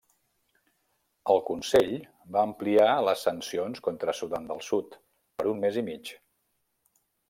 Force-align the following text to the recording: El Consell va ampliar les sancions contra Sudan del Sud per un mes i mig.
El 1.33 1.41
Consell 1.49 1.93
va 2.37 2.47
ampliar 2.51 2.89
les 3.11 3.27
sancions 3.29 3.87
contra 3.91 4.19
Sudan 4.23 4.53
del 4.53 4.67
Sud 4.73 5.01
per 5.37 5.51
un 5.57 5.65
mes 5.67 5.83
i 5.85 5.89
mig. 5.95 6.17